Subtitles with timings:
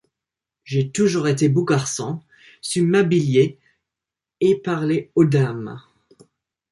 [0.63, 2.23] J'ai toujours été beau garçon,
[2.59, 3.59] su m'habiller
[4.39, 5.79] et parler aux dames.